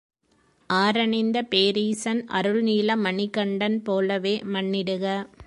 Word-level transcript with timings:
ஆறணிந்த 0.69 1.43
பேரீசன் 1.51 2.21
அருள்நீல 2.31 2.95
மணிகண்டன் 2.97 3.81
போலவே 3.83 4.35
மன்னிடுக! 4.53 5.05